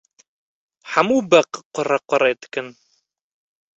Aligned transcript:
Hemû 0.91 1.17
beq 1.31 1.51
qurequrê 1.73 2.33
dikin. 2.41 2.67